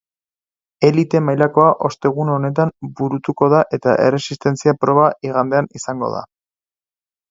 [0.87, 6.29] Elite mailakoa ostegun honetan burutuko da eta erresistentzia proba igandean izango da.